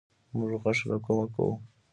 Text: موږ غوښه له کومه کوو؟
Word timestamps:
موږ 0.37 0.51
غوښه 0.61 0.85
له 0.89 0.97
کومه 1.05 1.25
کوو؟ 1.33 1.53